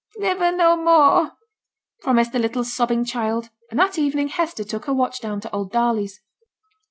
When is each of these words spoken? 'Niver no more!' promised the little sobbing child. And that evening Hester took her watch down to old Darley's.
'Niver 0.17 0.51
no 0.51 0.75
more!' 0.75 1.33
promised 2.01 2.31
the 2.31 2.39
little 2.39 2.63
sobbing 2.63 3.05
child. 3.05 3.51
And 3.69 3.79
that 3.79 3.99
evening 3.99 4.29
Hester 4.29 4.63
took 4.63 4.85
her 4.85 4.93
watch 4.95 5.19
down 5.21 5.41
to 5.41 5.53
old 5.55 5.71
Darley's. 5.71 6.21